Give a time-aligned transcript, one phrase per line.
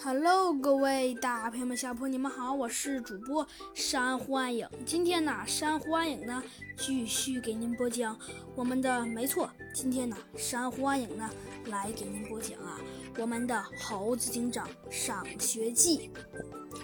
[0.00, 3.44] Hello，各位大朋友们、小朋友们，你们好，我是主播
[3.74, 4.68] 珊瑚暗影。
[4.86, 6.40] 今天呢，珊瑚暗影呢
[6.76, 8.16] 继续给您播讲
[8.54, 11.28] 我们的，没错，今天呢，珊瑚暗影呢
[11.66, 12.78] 来给您播讲啊，
[13.18, 16.12] 我们的猴子警长上学记。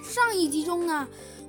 [0.03, 1.07] 上一集中呢，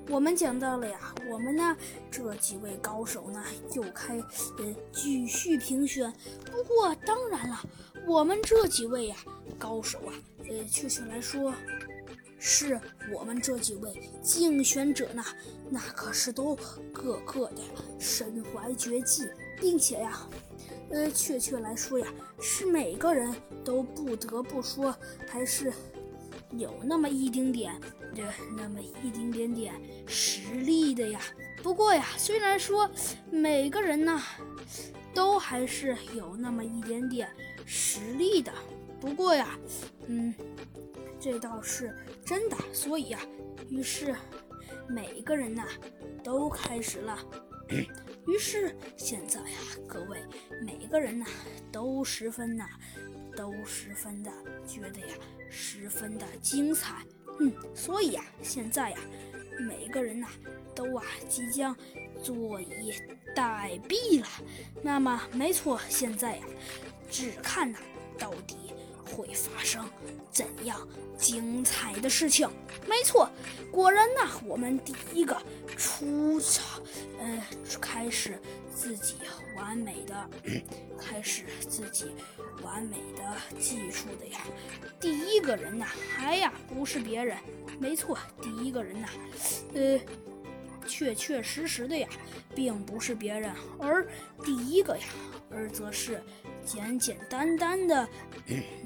[0.10, 1.76] 我们讲到了呀，我们呢
[2.12, 3.44] 这几位高手呢
[3.74, 4.20] 又开
[4.60, 6.14] 呃继续评选。
[6.46, 7.60] 不过当然了，
[8.06, 9.16] 我们这几位呀
[9.58, 10.14] 高手啊。
[10.50, 11.54] 呃，确切来说，
[12.40, 12.80] 是
[13.14, 13.92] 我们这几位
[14.22, 15.24] 竞选者呢，
[15.70, 16.56] 那可是都
[16.94, 17.62] 个个的
[18.00, 19.24] 身怀绝技，
[19.60, 20.28] 并且呀，
[20.90, 22.08] 呃，确切来说呀，
[22.40, 24.96] 是每个人都不得不说，
[25.28, 25.74] 还是
[26.52, 27.80] 有那么一丁点，
[28.14, 28.24] 的
[28.56, 29.74] 那么一丁点点
[30.06, 31.20] 实力的呀。
[31.64, 32.88] 不过呀，虽然说
[33.32, 34.22] 每个人呢，
[35.14, 37.28] 都还是有那么一点点
[37.66, 38.52] 实力的。
[39.02, 39.58] 不过呀，
[40.08, 40.34] 嗯，
[41.20, 42.56] 这倒是真的。
[42.74, 43.20] 所以呀，
[43.70, 44.16] 于是
[44.88, 45.68] 每个人呐
[46.24, 47.18] 都开始了。
[48.28, 49.58] 于是现在呀，
[49.88, 50.20] 各位
[50.64, 51.26] 每个人呐
[51.72, 52.68] 都十分呐，
[53.36, 54.32] 都十分的
[54.68, 55.16] 觉得呀，
[55.50, 57.04] 十分的精彩。
[57.40, 58.98] 嗯，所以呀，现在呀，
[59.60, 60.28] 每个人呐
[60.76, 61.76] 都啊即将
[62.24, 62.94] 坐以
[63.36, 64.28] 待毙了。
[64.84, 66.44] 那么，没错，现在呀，
[67.10, 67.80] 只看呐
[68.18, 68.55] 到底。
[69.16, 69.90] 会发生
[70.30, 70.86] 怎样
[71.18, 72.50] 精彩的事情？
[72.86, 73.30] 没错，
[73.72, 75.42] 果然呐，我们第一个
[75.78, 76.82] 出场，
[77.18, 77.42] 呃，
[77.80, 78.38] 开始
[78.76, 79.16] 自己
[79.56, 80.30] 完美的，
[81.00, 82.12] 开始自己
[82.62, 84.42] 完美的技术的呀。
[85.00, 87.38] 第一个人呐，还呀不是别人，
[87.80, 89.08] 没错，第一个人呐，
[89.74, 89.98] 呃，
[90.86, 92.10] 确确实实的呀，
[92.54, 94.06] 并不是别人，而
[94.44, 95.06] 第一个呀，
[95.50, 96.22] 而则是。
[96.66, 98.08] 简简单单的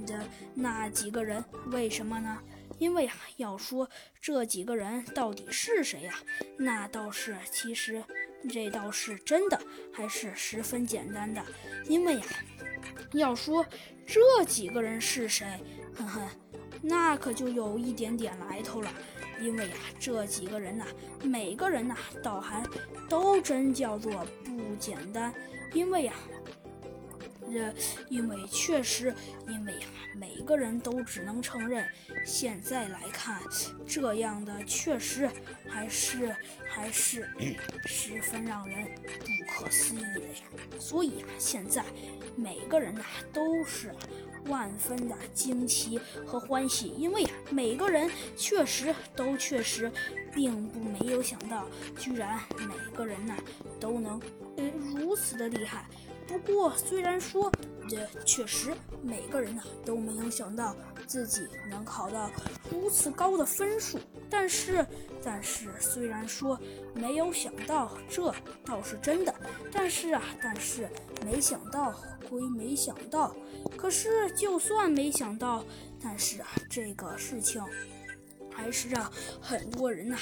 [0.06, 2.38] 的那几个人，为什么呢？
[2.78, 3.90] 因为啊，要说
[4.22, 6.14] 这几个人到底是谁呀？
[6.58, 8.04] 那倒是，其实
[8.50, 9.60] 这倒是真的，
[9.92, 11.44] 还是十分简单的。
[11.88, 12.24] 因为呀，
[13.14, 13.66] 要说
[14.06, 15.46] 这几个人是谁，
[15.96, 16.28] 哼哼，
[16.82, 18.92] 那可就有一点点来头了。
[19.42, 20.86] 因为呀，这几个人呐，
[21.24, 22.64] 每个人呐，倒还
[23.10, 25.34] 都真叫做不简单。
[25.74, 26.14] 因为呀。
[27.52, 27.74] 这
[28.10, 29.14] 因为确实，
[29.48, 31.88] 因为呀，每个人都只能承认。
[32.26, 33.42] 现在来看，
[33.88, 35.30] 这样的确实
[35.68, 36.36] 还是
[36.68, 37.28] 还是
[37.86, 38.86] 十分让人
[39.20, 40.36] 不可思议的呀。
[40.80, 41.84] 所以啊，现在
[42.36, 43.94] 每个人呐都是
[44.46, 49.92] 万分的惊奇和欢喜，因为呀，每个人确实都确实
[50.34, 51.68] 并不没有想到，
[51.98, 53.36] 居然每个人呐
[53.80, 54.22] 都能
[54.58, 54.64] 呃
[54.96, 55.86] 如此的厉害。
[56.38, 57.52] 不过，虽然说，
[57.88, 60.76] 这确实每个人呢都没有想到
[61.08, 62.30] 自己能考到
[62.70, 64.86] 如此高的分数，但是，
[65.24, 66.60] 但是虽然说
[66.94, 68.34] 没有想到，这
[68.66, 69.34] 倒是真的。
[69.72, 70.88] 但是啊，但是
[71.26, 71.94] 没想到
[72.30, 73.36] 归没想到，
[73.76, 75.64] 可是就算没想到，
[76.02, 77.64] 但是啊，这个事情。
[78.52, 79.10] 还是让
[79.40, 80.18] 很多人呐，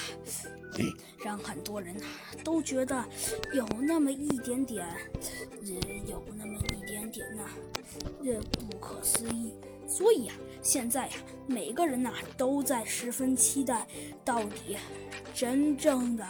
[1.24, 2.04] 让很多人呐
[2.44, 3.04] 都觉得
[3.52, 7.44] 有那么一点点，呃，有那么一点点呐，
[8.24, 9.54] 呃，不可思议。
[9.86, 11.14] 所以呀，现在呀，
[11.46, 13.86] 每个人呐都在十分期待，
[14.24, 14.76] 到底
[15.34, 16.26] 真正的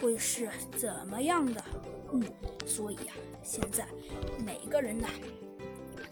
[0.00, 1.64] 会是怎么样的。
[2.12, 2.22] 嗯，
[2.66, 3.12] 所以呀，
[3.42, 3.86] 现在
[4.44, 5.08] 每个人呐。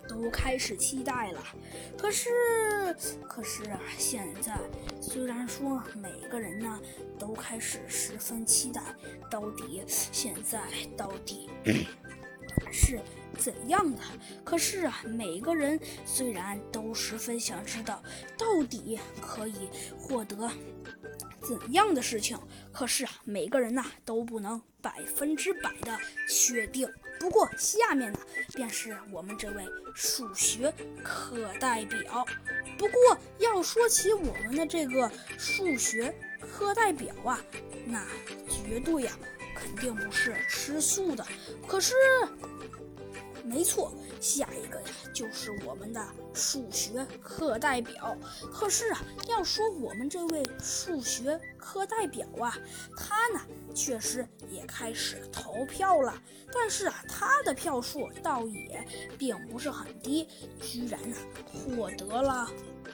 [0.09, 1.45] 都开始期待了，
[1.99, 2.31] 可是，
[3.29, 4.59] 可是啊，现在
[5.03, 6.81] 虽然说每个人呢
[7.19, 8.81] 都开始十分期待，
[9.31, 10.63] 到底现在
[10.97, 11.51] 到底
[12.73, 13.01] 是
[13.39, 13.99] 怎样的？
[14.45, 18.03] 可是啊，每个人虽然都十分想知道，
[18.37, 20.51] 到底可以获得。
[21.41, 22.39] 怎样的事情？
[22.73, 25.97] 可是啊，每个人呐都不能百分之百的
[26.29, 26.87] 确定。
[27.19, 28.19] 不过下面呢，
[28.55, 29.65] 便是我们这位
[29.95, 32.27] 数学课代表。
[32.77, 37.41] 不过要说起我们的这个数学课代表啊，
[37.87, 38.05] 那
[38.49, 39.13] 绝对呀，
[39.59, 41.27] 肯定不是吃素的。
[41.67, 41.95] 可是。
[43.45, 43.91] 没错，
[44.21, 48.15] 下一个呀就是我们的数学课代表。
[48.53, 52.55] 可是啊，要说我们这位数学课代表啊，
[52.95, 53.41] 他呢
[53.75, 56.13] 确实也开始投票了。
[56.53, 60.29] 但是啊，他的票数倒也并不是很低，
[60.61, 61.17] 居然呢
[61.47, 62.51] 获得了